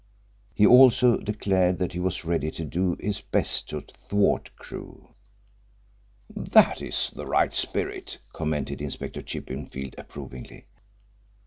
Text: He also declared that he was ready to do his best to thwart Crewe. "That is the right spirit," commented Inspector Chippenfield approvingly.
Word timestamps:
He 0.55 0.65
also 0.65 1.17
declared 1.17 1.77
that 1.77 1.91
he 1.93 1.99
was 1.99 2.25
ready 2.25 2.49
to 2.49 2.65
do 2.65 2.95
his 2.99 3.21
best 3.21 3.69
to 3.69 3.81
thwart 3.81 4.49
Crewe. 4.55 5.09
"That 6.35 6.81
is 6.81 7.11
the 7.15 7.27
right 7.27 7.53
spirit," 7.53 8.17
commented 8.33 8.81
Inspector 8.81 9.21
Chippenfield 9.21 9.93
approvingly. 9.99 10.65